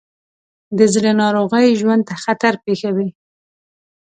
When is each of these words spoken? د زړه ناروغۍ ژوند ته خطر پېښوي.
د 0.77 0.79
زړه 0.93 1.11
ناروغۍ 1.21 1.67
ژوند 1.79 2.01
ته 2.09 2.15
خطر 2.23 2.53
پېښوي. 2.65 3.09